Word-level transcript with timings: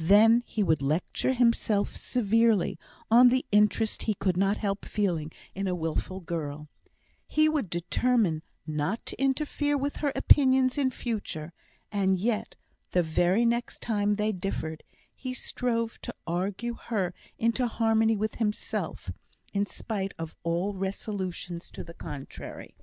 Then 0.00 0.42
he 0.44 0.64
would 0.64 0.82
lecture 0.82 1.34
himself 1.34 1.94
severely 1.94 2.80
on 3.12 3.28
the 3.28 3.46
interest 3.52 4.02
he 4.02 4.14
could 4.14 4.36
not 4.36 4.56
help 4.56 4.84
feeling 4.84 5.30
in 5.54 5.68
a 5.68 5.74
wilful 5.76 6.18
girl; 6.18 6.68
he 7.28 7.48
would 7.48 7.70
determine 7.70 8.42
not 8.66 9.06
to 9.06 9.22
interfere 9.22 9.78
with 9.78 9.98
her 9.98 10.12
opinions 10.16 10.76
in 10.78 10.90
future, 10.90 11.52
and 11.92 12.18
yet, 12.18 12.56
the 12.90 13.04
very 13.04 13.44
next 13.44 13.80
time 13.80 14.16
they 14.16 14.32
differed, 14.32 14.82
he 15.14 15.32
strove 15.32 16.00
to 16.00 16.12
argue 16.26 16.74
her 16.74 17.14
into 17.38 17.68
harmony 17.68 18.16
with 18.16 18.34
himself, 18.42 19.12
in 19.52 19.64
spite 19.64 20.12
of 20.18 20.34
all 20.42 20.74
resolutions 20.74 21.70
to 21.70 21.84
the 21.84 21.94
contrary. 21.94 22.74